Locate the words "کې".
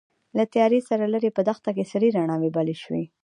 1.75-1.83